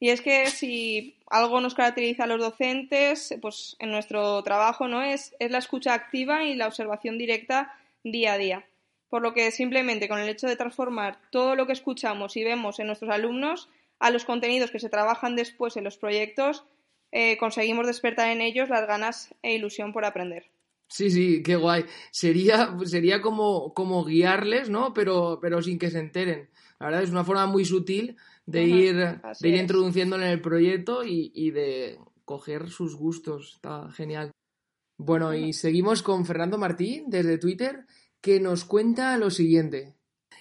Y 0.00 0.10
es 0.10 0.20
que 0.20 0.46
si 0.46 1.16
algo 1.28 1.60
nos 1.60 1.74
caracteriza 1.74 2.24
a 2.24 2.26
los 2.28 2.40
docentes, 2.40 3.34
pues 3.40 3.76
en 3.80 3.90
nuestro 3.90 4.42
trabajo 4.42 4.86
no 4.88 5.02
es, 5.02 5.34
es 5.38 5.50
la 5.50 5.58
escucha 5.58 5.94
activa 5.94 6.44
y 6.44 6.54
la 6.54 6.68
observación 6.68 7.18
directa 7.18 7.74
día 8.04 8.34
a 8.34 8.38
día 8.38 8.64
por 9.08 9.22
lo 9.22 9.32
que 9.32 9.50
simplemente 9.50 10.08
con 10.08 10.18
el 10.18 10.28
hecho 10.28 10.46
de 10.46 10.56
transformar 10.56 11.18
todo 11.30 11.56
lo 11.56 11.66
que 11.66 11.72
escuchamos 11.72 12.36
y 12.36 12.44
vemos 12.44 12.78
en 12.78 12.86
nuestros 12.86 13.10
alumnos 13.10 13.68
a 13.98 14.10
los 14.10 14.24
contenidos 14.24 14.70
que 14.70 14.80
se 14.80 14.90
trabajan 14.90 15.34
después 15.34 15.76
en 15.76 15.84
los 15.84 15.96
proyectos, 15.96 16.64
eh, 17.10 17.36
conseguimos 17.38 17.86
despertar 17.86 18.28
en 18.28 18.40
ellos 18.40 18.68
las 18.68 18.86
ganas 18.86 19.34
e 19.42 19.54
ilusión 19.54 19.92
por 19.92 20.04
aprender. 20.04 20.46
Sí, 20.88 21.10
sí, 21.10 21.42
qué 21.42 21.56
guay. 21.56 21.84
Sería, 22.10 22.76
sería 22.84 23.20
como, 23.20 23.74
como 23.74 24.04
guiarles, 24.04 24.70
¿no? 24.70 24.94
Pero, 24.94 25.38
pero 25.40 25.62
sin 25.62 25.78
que 25.78 25.90
se 25.90 25.98
enteren. 25.98 26.48
La 26.80 26.86
verdad 26.86 27.02
es 27.02 27.10
una 27.10 27.24
forma 27.24 27.46
muy 27.46 27.64
sutil 27.64 28.16
de 28.46 28.64
ir, 28.64 28.96
de 28.96 29.48
ir 29.48 29.54
introduciéndole 29.56 30.24
en 30.24 30.32
el 30.32 30.40
proyecto 30.40 31.04
y, 31.04 31.30
y 31.34 31.50
de 31.50 31.98
coger 32.24 32.70
sus 32.70 32.96
gustos. 32.96 33.52
Está 33.56 33.90
genial. 33.92 34.32
Bueno, 34.96 35.34
y 35.34 35.52
seguimos 35.52 36.02
con 36.02 36.24
Fernando 36.24 36.58
Martín 36.58 37.04
desde 37.08 37.38
Twitter 37.38 37.86
que 38.20 38.40
nos 38.40 38.64
cuenta 38.64 39.16
lo 39.16 39.30
siguiente. 39.30 39.94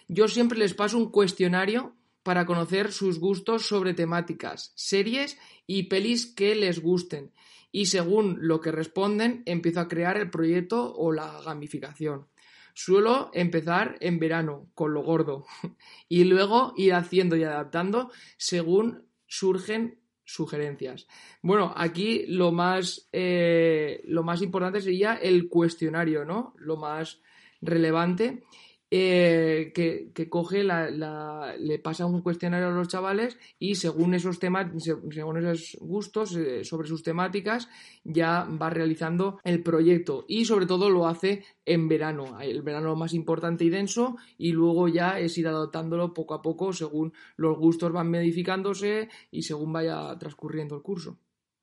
Yo 0.08 0.27
siempre 0.27 0.58
les 0.58 0.74
paso 0.74 0.98
un 0.98 1.12
cuestionario 1.12 1.96
para 2.24 2.46
conocer 2.46 2.92
sus 2.92 3.20
gustos 3.20 3.68
sobre 3.68 3.94
temáticas, 3.94 4.72
series 4.75 5.38
y 5.66 5.84
pelis 5.84 6.25
que 6.25 6.56
les 6.56 6.82
gusten. 6.82 7.32
Y 7.72 7.88
según 7.88 8.38
lo 8.42 8.62
que 8.62 8.72
responden, 8.72 9.44
empiezo 9.46 9.82
a 9.82 9.88
crear 9.88 10.18
el 10.18 10.30
proyecto 10.30 10.94
o 10.96 11.12
la 11.12 11.42
gamificación. 11.42 12.28
Suelo 12.74 13.32
empezar 13.34 13.98
en 14.02 14.20
verano, 14.20 14.70
con 14.76 14.94
lo 14.94 15.02
gordo, 15.02 15.46
y 16.10 16.24
luego 16.26 16.74
ir 16.78 16.94
haciendo 16.94 17.36
y 17.36 17.44
adaptando 17.44 18.12
según 18.38 19.08
surgen 19.26 20.00
sugerencias. 20.24 21.08
Bueno, 21.42 21.74
aquí 21.76 22.26
lo 22.28 22.52
más, 22.52 23.08
eh, 23.12 24.02
lo 24.06 24.24
más 24.24 24.42
importante 24.42 24.82
sería 24.82 25.16
el 25.16 25.48
cuestionario, 25.48 26.26
¿no? 26.26 26.54
Lo 26.58 26.78
más 26.78 27.22
relevante 27.62 28.44
eh, 28.89 29.72
que, 29.74 30.29
coge, 30.29 30.63
la, 30.63 31.56
le 31.60 31.79
pasa 31.79 32.06
un 32.06 32.22
cuestionario 32.22 32.67
a 32.67 32.72
los 32.72 32.88
chavales 32.88 33.38
y 33.60 33.75
según 33.75 34.13
esos 34.13 34.39
temas, 34.39 34.67
según 35.12 35.38
esos 35.38 35.77
gustos 35.82 36.36
eh, 36.36 36.63
sobre 36.63 36.88
sus 36.88 37.03
temáticas, 37.03 37.70
ya 38.03 38.44
va 38.46 38.70
realizando 38.70 39.39
el 39.44 39.62
proyecto 39.62 40.25
y 40.27 40.46
sobre 40.46 40.65
todo 40.65 40.89
lo 40.89 41.08
hace 41.08 41.44
en 41.65 41.88
verano, 41.88 42.39
el 42.39 42.62
verano 42.62 42.96
más 42.96 43.13
importante 43.13 43.65
y 43.65 43.70
denso 43.70 44.15
y 44.38 44.51
luego 44.51 44.88
ya 44.88 45.20
es 45.20 45.38
ir 45.38 45.48
adoptándolo 45.48 46.13
poco 46.13 46.34
a 46.34 46.41
poco 46.41 46.72
según 46.72 47.13
los 47.36 47.58
gustos 47.58 47.91
van 47.91 48.10
modificándose 48.10 49.10
y 49.32 49.44
según 49.44 49.74
vaya 49.74 50.17
transcurriendo 50.17 50.75
el 50.75 50.82
curso. 50.82 51.17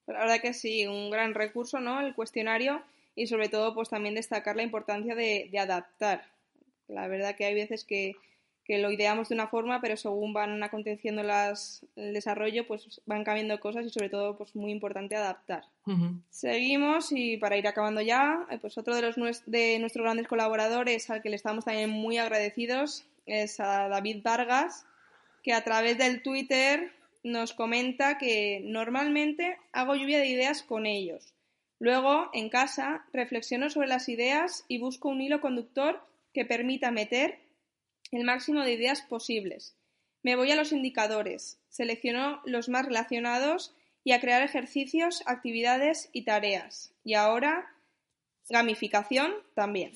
La 0.06 0.20
verdad 0.20 0.40
que 0.42 0.52
sí, 0.52 0.86
un 0.86 1.10
gran 1.10 1.32
recurso, 1.34 1.80
¿no? 1.80 2.00
El 2.00 2.14
cuestionario 2.14 2.82
y 3.14 3.26
sobre 3.26 3.48
todo 3.48 3.74
pues 3.74 3.88
también 3.88 4.14
destacar 4.14 4.56
la 4.56 4.62
importancia 4.62 5.14
de, 5.14 5.50
adaptar. 5.58 6.33
La 6.88 7.08
verdad 7.08 7.36
que 7.36 7.44
hay 7.44 7.54
veces 7.54 7.84
que, 7.84 8.16
lo 8.66 8.90
ideamos 8.90 9.28
de 9.28 9.34
una 9.34 9.48
forma, 9.48 9.80
pero 9.82 9.96
según 9.96 10.32
van 10.32 10.62
aconteciendo 10.62 11.22
las, 11.22 11.84
el 11.96 12.14
desarrollo, 12.14 12.66
pues 12.66 13.02
van 13.04 13.22
cambiando 13.22 13.60
cosas 13.60 13.84
y 13.84 13.90
sobre 13.90 14.08
todo, 14.08 14.38
pues 14.38 14.56
muy 14.56 14.72
importante 14.72 15.16
adaptar. 15.16 15.64
Seguimos 16.30 17.12
y 17.12 17.36
para 17.36 17.58
ir 17.58 17.68
acabando 17.68 18.00
ya, 18.00 18.46
eh, 18.50 18.58
pues 18.58 18.78
otro 18.78 18.96
de, 18.96 19.02
los, 19.02 19.16
de 19.44 19.78
nuestros 19.80 20.02
grandes 20.02 20.28
colaboradores 20.28 21.10
al 21.10 21.20
que 21.20 21.28
le 21.28 21.36
estamos 21.36 21.66
también 21.66 21.90
muy 21.90 22.16
agradecidos 22.16 23.04
es 23.26 23.60
a 23.60 23.88
David 23.88 24.22
Vargas, 24.22 24.86
que 25.42 25.52
a 25.52 25.62
través 25.62 25.98
del 25.98 26.22
Twitter 26.22 26.90
nos 27.22 27.52
comenta 27.52 28.16
que 28.16 28.62
normalmente 28.64 29.58
hago 29.72 29.94
lluvia 29.94 30.18
de 30.18 30.28
ideas 30.28 30.62
con 30.62 30.86
ellos 30.86 31.34
Luego, 31.84 32.30
en 32.32 32.48
casa, 32.48 33.04
reflexiono 33.12 33.68
sobre 33.68 33.88
las 33.88 34.08
ideas 34.08 34.64
y 34.68 34.78
busco 34.78 35.08
un 35.08 35.20
hilo 35.20 35.40
conductor 35.40 36.00
que 36.34 36.44
permita 36.44 36.90
meter 36.90 37.38
el 38.12 38.24
máximo 38.24 38.62
de 38.62 38.72
ideas 38.72 39.02
posibles. 39.02 39.74
Me 40.22 40.36
voy 40.36 40.50
a 40.50 40.56
los 40.56 40.72
indicadores, 40.72 41.58
selecciono 41.68 42.42
los 42.44 42.68
más 42.68 42.84
relacionados 42.84 43.74
y 44.02 44.12
a 44.12 44.20
crear 44.20 44.42
ejercicios, 44.42 45.22
actividades 45.26 46.10
y 46.12 46.22
tareas. 46.22 46.92
Y 47.04 47.14
ahora, 47.14 47.72
gamificación 48.50 49.32
también. 49.54 49.92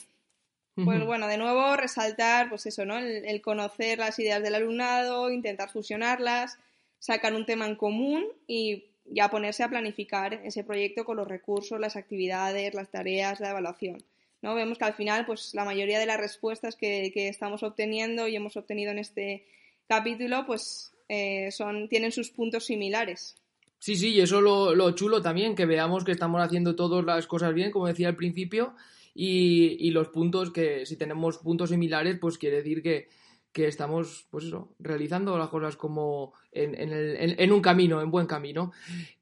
Pues 0.84 1.04
bueno, 1.04 1.26
de 1.26 1.38
nuevo 1.38 1.76
resaltar, 1.76 2.50
pues 2.50 2.64
eso, 2.66 2.84
¿no? 2.84 2.98
El, 2.98 3.24
el, 3.24 3.42
conocer 3.42 3.98
las 3.98 4.16
ideas 4.20 4.40
del 4.40 4.54
alumnado, 4.54 5.28
intentar 5.28 5.70
fusionarlas, 5.70 6.56
sacar 7.00 7.34
un 7.34 7.44
tema 7.46 7.66
en 7.66 7.74
común 7.74 8.24
y 8.46 8.84
ya 9.04 9.28
ponerse 9.28 9.64
a 9.64 9.68
planificar 9.68 10.34
ese 10.44 10.62
proyecto 10.62 11.04
con 11.04 11.16
los 11.16 11.26
recursos, 11.26 11.80
las 11.80 11.96
actividades, 11.96 12.74
las 12.74 12.90
tareas, 12.90 13.40
la 13.40 13.50
evaluación. 13.50 14.04
¿No? 14.42 14.54
Vemos 14.54 14.78
que 14.78 14.84
al 14.84 14.94
final, 14.94 15.26
pues 15.26 15.54
la 15.54 15.64
mayoría 15.64 15.98
de 15.98 16.06
las 16.06 16.18
respuestas 16.18 16.76
que, 16.76 17.12
estamos 17.14 17.62
obteniendo 17.62 18.28
y 18.28 18.36
hemos 18.36 18.56
obtenido 18.56 18.90
en 18.90 18.98
este 18.98 19.46
capítulo, 19.86 20.44
pues 20.46 20.92
eh, 21.08 21.50
son, 21.50 21.88
tienen 21.88 22.12
sus 22.12 22.30
puntos 22.30 22.66
similares. 22.66 23.36
Sí, 23.78 23.96
sí, 23.96 24.14
y 24.14 24.20
eso 24.20 24.40
lo, 24.40 24.74
lo 24.74 24.90
chulo 24.92 25.22
también, 25.22 25.54
que 25.54 25.66
veamos 25.66 26.04
que 26.04 26.12
estamos 26.12 26.42
haciendo 26.42 26.74
todas 26.74 27.04
las 27.04 27.26
cosas 27.26 27.54
bien, 27.54 27.70
como 27.70 27.86
decía 27.86 28.08
al 28.08 28.16
principio, 28.16 28.74
y, 29.14 29.76
y 29.78 29.90
los 29.90 30.08
puntos 30.08 30.52
que, 30.52 30.84
si 30.84 30.96
tenemos 30.96 31.38
puntos 31.38 31.70
similares, 31.70 32.18
pues 32.20 32.38
quiere 32.38 32.56
decir 32.56 32.82
que, 32.82 33.08
que 33.52 33.66
estamos, 33.66 34.26
pues 34.30 34.44
eso, 34.44 34.74
realizando 34.78 35.36
las 35.38 35.48
cosas 35.48 35.76
como 35.76 36.34
en, 36.52 36.74
en, 36.76 37.52
un 37.52 37.60
camino, 37.60 38.00
en 38.00 38.10
buen 38.10 38.26
camino. 38.26 38.72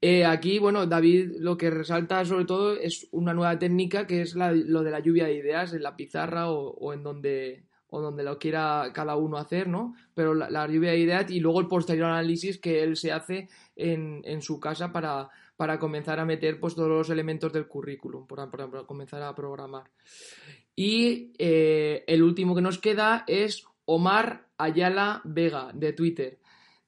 Eh, 0.01 0.25
aquí, 0.25 0.59
bueno, 0.59 0.85
David 0.85 1.37
lo 1.39 1.57
que 1.57 1.69
resalta 1.69 2.23
sobre 2.25 2.45
todo 2.45 2.75
es 2.75 3.07
una 3.11 3.33
nueva 3.33 3.57
técnica 3.57 4.05
que 4.05 4.21
es 4.21 4.35
lo 4.35 4.83
de 4.83 4.91
la 4.91 4.99
lluvia 4.99 5.25
de 5.25 5.35
ideas 5.35 5.73
en 5.73 5.83
la 5.83 5.95
pizarra 5.95 6.49
o, 6.49 6.93
en 6.93 7.03
donde 7.03 7.63
o 7.89 8.01
donde 8.01 8.23
lo 8.23 8.37
quiera 8.37 8.91
cada 8.93 9.15
uno 9.15 9.37
hacer, 9.37 9.69
¿no? 9.69 9.95
Pero 10.13 10.33
la, 10.33 10.67
lluvia 10.67 10.91
de 10.91 10.99
ideas 10.99 11.31
y 11.31 11.39
luego 11.39 11.61
el 11.61 11.67
posterior 11.67 12.07
análisis 12.07 12.57
que 12.57 12.83
él 12.83 12.97
se 12.97 13.13
hace 13.13 13.47
en, 13.77 14.21
en 14.25 14.41
su 14.41 14.59
casa 14.59 14.91
para, 14.91 15.29
para 15.57 15.79
comenzar 15.79 16.19
a 16.19 16.25
meter 16.25 16.59
pues 16.59 16.75
todos 16.75 16.87
los 16.87 17.09
elementos 17.09 17.51
del 17.51 17.67
currículum, 17.67 18.27
para, 18.27 18.49
para, 18.49 18.83
comenzar 18.83 19.23
a 19.23 19.33
programar. 19.33 19.89
Y 20.75 21.33
eh, 21.39 22.03
el 22.07 22.21
último 22.21 22.53
que 22.53 22.61
nos 22.61 22.77
queda 22.77 23.25
es 23.27 23.65
Omar 23.89 24.49
Ayala 24.57 25.21
Vega, 25.23 25.71
de 25.73 25.93
Twitter. 25.93 26.39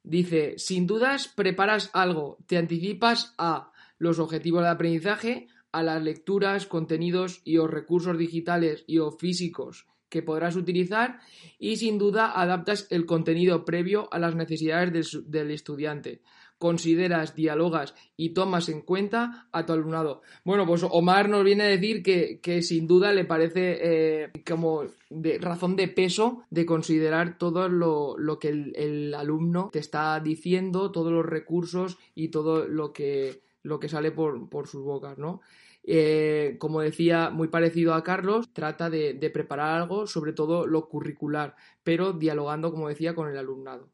Dice, 0.03 0.55
sin 0.57 0.85
dudas 0.85 1.29
preparas 1.29 1.89
algo, 1.93 2.37
te 2.45 2.57
anticipas 2.57 3.33
a 3.37 3.71
los 3.97 4.19
objetivos 4.19 4.63
de 4.63 4.69
aprendizaje, 4.69 5.47
a 5.71 5.81
las 5.81 6.03
lecturas, 6.03 6.65
contenidos 6.65 7.41
y 7.45 7.57
o 7.57 7.67
recursos 7.67 8.17
digitales 8.17 8.83
y 8.85 8.97
o 8.97 9.11
físicos 9.11 9.87
que 10.09 10.23
podrás 10.23 10.57
utilizar 10.57 11.19
y 11.57 11.77
sin 11.77 11.97
duda 11.97 12.33
adaptas 12.33 12.87
el 12.89 13.05
contenido 13.05 13.63
previo 13.63 14.11
a 14.11 14.19
las 14.19 14.35
necesidades 14.35 15.21
del 15.25 15.51
estudiante 15.51 16.21
consideras, 16.59 17.35
dialogas 17.35 17.95
y 18.17 18.31
tomas 18.31 18.69
en 18.69 18.81
cuenta 18.81 19.47
a 19.51 19.65
tu 19.65 19.73
alumnado. 19.73 20.21
Bueno, 20.43 20.67
pues 20.67 20.83
Omar 20.83 21.29
nos 21.29 21.43
viene 21.43 21.63
a 21.63 21.67
decir 21.67 22.03
que, 22.03 22.61
sin 22.61 22.85
duda 22.85 23.13
le 23.13 23.25
parece 23.25 23.79
eh, 23.81 24.31
como 24.47 24.83
de 25.09 25.39
razón 25.39 25.77
de 25.77 25.87
peso 25.87 26.43
de 26.51 26.65
considerar 26.65 27.37
todo 27.37 27.69
lo, 27.69 28.39
que 28.39 28.49
el, 28.49 29.15
alumno 29.15 29.69
te 29.71 29.79
está 29.79 30.19
diciendo, 30.19 30.91
todos 30.91 31.13
los 31.13 31.25
recursos 31.25 31.97
y 32.13 32.27
todo 32.27 32.67
lo 32.67 32.91
que, 32.91 33.41
lo 33.63 33.79
que 33.79 33.89
sale 33.89 34.11
por, 34.11 34.49
por 34.49 34.67
sus 34.67 34.83
bocas, 34.83 35.17
¿no? 35.17 35.41
Eh, 35.83 36.57
como 36.59 36.81
decía, 36.81 37.29
muy 37.29 37.47
parecido 37.47 37.93
a 37.93 38.03
Carlos, 38.03 38.49
trata 38.51 38.89
de, 38.89 39.13
de 39.13 39.29
preparar 39.29 39.81
algo, 39.81 40.07
sobre 40.07 40.33
todo 40.33 40.67
lo 40.67 40.89
curricular, 40.89 41.55
pero 41.83 42.11
dialogando, 42.11 42.69
como 42.69 42.89
decía, 42.89 43.15
con 43.15 43.29
el 43.29 43.37
alumnado. 43.37 43.89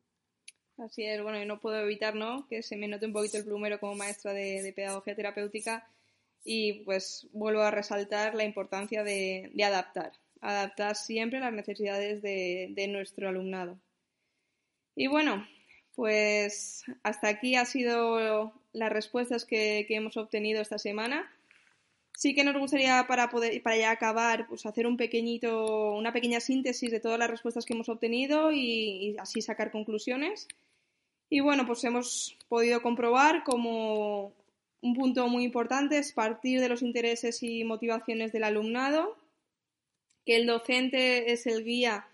Así 0.77 1.05
es, 1.05 1.22
bueno, 1.24 1.41
y 1.41 1.46
no 1.46 1.60
puedo 1.60 1.79
evitar, 1.79 2.15
¿no? 2.15 2.48
Que 2.50 2.62
se 2.62 2.75
me 2.75 2.88
note 2.88 3.05
un 3.05 3.13
poquito 3.13 3.38
el 3.38 3.46
plumero 3.46 3.79
como 3.79 3.96
maestra 3.96 4.34
de, 4.34 4.74
pedagogía 4.75 5.15
terapéutica 5.15 5.88
y 6.44 6.84
pues 6.84 7.27
vuelvo 7.32 7.62
a 7.62 7.72
resaltar 7.72 8.36
la 8.36 8.44
importancia 8.44 9.03
de, 9.03 9.51
adaptar, 9.63 10.12
adaptar 10.41 10.96
siempre 10.98 11.39
las 11.39 11.53
necesidades 11.53 12.22
de, 12.22 12.88
nuestro 12.89 13.29
alumnado. 13.29 13.79
Y 14.96 15.08
bueno, 15.08 15.48
pues 15.96 16.84
hasta 17.03 17.29
aquí 17.29 17.55
ha 17.55 17.65
sido 17.65 18.53
las 18.74 18.91
respuestas 18.91 19.46
que, 19.46 19.86
hemos 19.89 20.17
obtenido 20.17 20.62
esta 20.62 20.77
semana. 20.77 21.32
Sí 22.17 22.36
que 22.36 22.44
nos 22.44 22.58
gustaría 22.58 23.05
para 23.08 23.29
poder 23.29 23.62
para 23.63 23.77
ya 23.77 23.91
acabar, 23.91 24.48
pues 24.48 24.65
hacer 24.65 24.88
un 24.88 24.98
pequeñito, 24.98 25.94
una 25.94 26.13
pequeña 26.13 26.39
síntesis 26.41 26.91
de 26.91 27.00
todas 27.00 27.20
las 27.20 27.29
respuestas 27.29 27.65
que 27.65 27.74
hemos 27.74 27.89
obtenido 27.89 28.51
y 28.51 29.15
así 29.20 29.41
sacar 29.41 29.72
conclusiones. 29.72 30.48
Y 31.36 31.42
bueno, 31.42 31.65
pues 31.68 31.84
hemos 31.84 32.38
podido 32.48 32.82
comprobar 32.82 33.44
como 33.44 34.32
un 34.80 34.96
punto 34.96 35.27
muy 35.27 35.44
importante 35.44 35.98
es 35.98 36.13
partir 36.13 36.62
de 36.62 36.70
los 36.70 36.82
intereses 36.82 37.44
y 37.44 37.65
motivaciones 37.65 38.32
del 38.32 38.46
alumnado, 38.46 39.18
que 40.25 40.38
el 40.38 40.46
docente 40.46 41.34
es 41.34 41.46
el 41.46 41.65
guía 41.65 42.08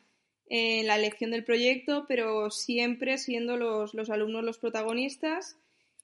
en 0.50 0.88
la 0.88 0.96
elección 0.96 1.30
del 1.30 1.44
proyecto, 1.44 2.06
pero 2.08 2.50
siempre 2.50 3.20
siendo 3.20 3.58
los, 3.58 3.94
los 3.94 4.10
alumnos 4.10 4.44
los 4.44 4.58
protagonistas 4.58 5.56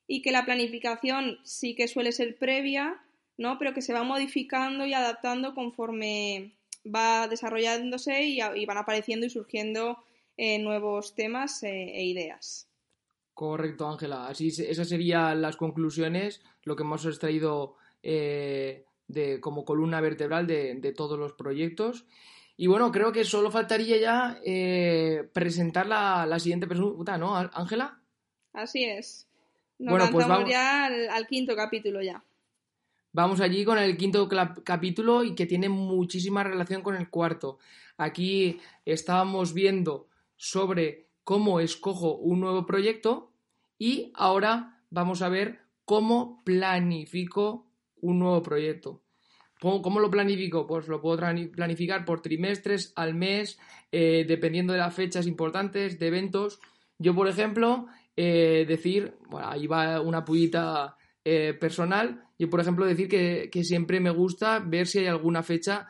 y 0.05 0.21
que 0.21 0.31
la 0.31 0.45
planificación 0.45 1.39
sí 1.43 1.73
que 1.73 1.87
suele 1.87 2.11
ser 2.11 2.37
previa, 2.37 3.01
¿no? 3.35 3.57
pero 3.57 3.73
que 3.73 3.81
se 3.81 3.93
va 3.93 4.03
modificando 4.03 4.85
y 4.85 4.93
adaptando 4.93 5.55
conforme 5.55 6.51
va 6.85 7.27
desarrollándose 7.27 8.25
y, 8.25 8.65
van 8.67 8.77
apareciendo 8.77 9.25
y 9.25 9.31
surgiendo 9.31 10.03
eh, 10.37 10.59
nuevos 10.59 11.15
temas 11.15 11.63
eh, 11.63 11.93
e 11.95 12.03
ideas. 12.03 12.66
Correcto, 13.37 13.87
Ángela. 13.87 14.27
Así, 14.27 14.47
esas 14.47 14.89
serían 14.89 15.43
las 15.43 15.57
conclusiones, 15.57 16.41
lo 16.63 16.75
que 16.75 16.81
hemos 16.81 17.05
extraído 17.05 17.75
eh, 18.01 18.83
de, 19.07 19.39
como 19.39 19.63
columna 19.63 20.01
vertebral 20.01 20.47
de, 20.47 20.93
todos 20.97 21.19
los 21.19 21.33
proyectos. 21.33 22.07
Y 22.55 22.65
bueno, 22.65 22.91
creo 22.91 23.11
que 23.11 23.23
solo 23.25 23.51
faltaría 23.51 23.97
ya 23.97 24.39
eh, 24.43 25.29
presentar 25.33 25.85
la, 25.85 26.39
siguiente 26.39 26.65
pregunta, 26.65 27.19
¿no, 27.19 27.37
Ángela? 27.37 28.01
Así 28.53 28.85
es. 28.85 29.27
Nos 29.77 29.91
bueno, 29.91 30.09
pues 30.11 30.27
vamos 30.27 30.49
ya 30.49 30.85
al, 30.85 31.27
quinto 31.27 31.55
capítulo 31.55 32.01
ya. 32.01 32.23
Vamos 33.11 33.39
allí 33.39 33.63
con 33.63 33.77
el 33.77 33.97
quinto 33.97 34.27
capítulo 34.63 35.23
y 35.23 35.35
que 35.35 35.45
tiene 35.45 35.69
muchísima 35.69 36.43
relación 36.43 36.81
con 36.81 36.95
el 36.95 37.11
cuarto. 37.11 37.59
Aquí 37.97 38.59
estábamos 38.83 39.53
viendo 39.53 40.07
sobre 40.35 41.06
cómo 41.27 41.59
escojo 41.59 42.15
un 42.15 42.39
nuevo 42.39 42.65
proyecto 42.65 43.33
y 43.77 44.13
ahora 44.15 44.79
vamos 44.89 45.21
a 45.21 45.27
ver 45.27 45.59
cómo 45.83 46.41
planifico 46.45 47.67
un 47.99 48.19
nuevo 48.19 48.41
proyecto. 48.41 49.01
¿Cómo, 49.59 49.99
lo 49.99 50.09
planifico? 50.09 50.65
Pues 50.65 50.87
lo 50.87 51.01
puedo 51.01 51.17
planificar 51.17 52.05
por 52.05 52.21
trimestres, 52.21 52.93
al 52.95 53.13
mes, 53.13 53.59
eh, 53.91 54.23
dependiendo 54.25 54.71
de 54.71 54.79
las 54.79 54.93
fechas 54.93 55.27
importantes, 55.27 55.99
de 55.99 56.07
eventos. 56.07 56.61
Yo, 56.97 57.13
por 57.13 57.27
ejemplo, 57.27 57.87
eh, 58.15 58.63
decir, 58.65 59.15
bueno, 59.29 59.49
ahí 59.49 59.67
va 59.67 59.99
una 59.99 60.23
pullita 60.23 60.95
eh, 61.25 61.53
personal, 61.59 62.23
yo, 62.39 62.49
por 62.49 62.61
ejemplo, 62.61 62.85
decir 62.85 63.09
que, 63.09 63.49
que, 63.51 63.65
siempre 63.65 63.99
me 63.99 64.11
gusta 64.11 64.59
ver 64.59 64.87
si 64.87 64.99
hay 64.99 65.07
alguna 65.07 65.43
fecha 65.43 65.89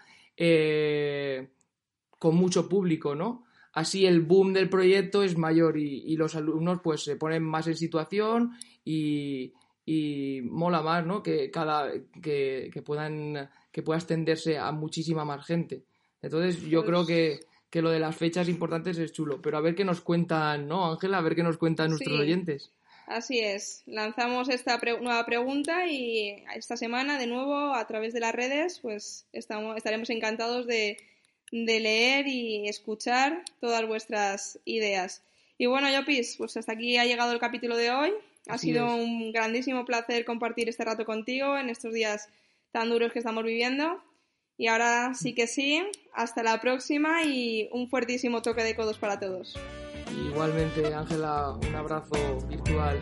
con 2.17 2.36
mucho 2.36 2.67
público, 2.67 3.13
¿no? 3.13 3.47
Así 3.77 4.07
el 4.07 4.22
boom 4.22 4.53
del 4.53 4.69
proyecto 4.69 5.22
es 5.22 5.38
mayor 5.38 5.77
y, 5.77 6.15
los 6.17 6.34
alumnos 6.34 6.79
pues 6.84 7.03
se 7.03 7.15
ponen 7.15 7.43
más 7.43 7.67
en 7.67 7.77
situación 7.77 8.57
y, 8.84 9.53
mola 10.46 10.81
más, 10.81 11.05
¿no? 11.05 11.22
Que 11.22 11.51
cada 11.51 11.91
que, 12.22 12.72
puedan 12.84 13.50
que 13.72 13.84
pueda 13.84 14.00
extenderse 14.00 14.57
a 14.57 14.72
muchísima 14.72 15.25
más 15.25 15.46
gente. 15.46 15.84
Entonces 16.24 16.60
yo 16.63 16.83
creo 16.85 17.05
que, 17.05 17.42
lo 17.74 17.92
de 17.92 18.00
las 18.00 18.16
fechas 18.16 18.50
importantes 18.50 18.98
es 18.98 19.11
chulo, 19.11 19.40
pero 19.40 19.59
a 19.59 19.61
ver 19.61 19.75
qué 19.75 19.85
nos 19.85 20.01
cuentan, 20.01 20.68
¿no, 20.68 20.92
Ángela? 20.94 21.20
A 21.20 21.22
ver 21.22 21.35
qué 21.35 21.44
nos 21.44 21.59
cuentan 21.59 21.92
nuestros 21.92 22.20
oyentes. 22.20 22.72
Así 23.05 23.37
es, 23.37 23.83
lanzamos 23.85 24.50
esta 24.50 24.79
nueva 25.00 25.24
pregunta 25.27 25.85
y 25.85 26.44
esta 26.55 26.75
semana 26.75 27.20
de 27.20 27.27
nuevo 27.27 27.75
a 27.75 27.85
través 27.85 28.11
de 28.13 28.22
las 28.22 28.33
redes 28.33 28.79
pues 28.79 29.27
estamos, 29.33 29.77
estaremos 29.77 30.09
encantados 30.09 30.66
de 30.66 30.98
de 31.51 31.79
leer 31.79 32.27
y 32.27 32.68
escuchar 32.68 33.44
todas 33.60 33.86
vuestras 33.88 34.60
ideas. 34.66 35.24
Y 35.57 35.66
bueno, 35.66 35.90
Yopis, 35.92 36.36
pues 36.38 36.57
hasta 36.57 36.74
aquí 36.74 36.98
ha 36.98 37.05
llegado 37.05 37.31
el 37.31 37.40
capítulo 37.40 37.77
de 37.77 37.92
hoy. 37.92 38.14
Ha 38.48 38.57
sido 38.57 38.96
un 38.96 39.31
grandísimo 39.33 39.86
placer 39.86 40.24
compartir 40.24 40.70
este 40.70 40.86
rato 40.86 41.05
contigo 41.05 41.57
en 41.57 41.70
estos 41.70 41.94
días 41.94 42.29
tan 42.72 42.90
duros 42.90 43.12
que 43.12 43.20
estamos 43.20 43.44
viviendo. 43.44 44.01
Y 44.57 44.68
ahora 44.68 45.14
sí 45.14 45.33
que 45.33 45.48
sí, 45.48 45.83
hasta 46.14 46.44
la 46.44 46.60
próxima 46.62 47.24
y 47.24 47.70
un 47.72 47.90
fuertísimo 47.90 48.42
toque 48.42 48.64
de 48.64 48.75
codos 48.75 48.98
para 48.98 49.20
todos. 49.20 49.55
Igualmente, 50.31 50.94
Ángela, 50.94 51.51
un 51.51 51.75
abrazo 51.75 52.40
virtual. 52.48 53.01